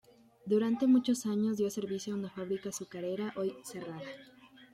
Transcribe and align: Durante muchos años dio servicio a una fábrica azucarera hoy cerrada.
Durante 0.47 0.87
muchos 0.87 1.27
años 1.27 1.57
dio 1.57 1.69
servicio 1.69 2.15
a 2.15 2.17
una 2.17 2.31
fábrica 2.31 2.69
azucarera 2.69 3.31
hoy 3.37 3.53
cerrada. 3.63 4.01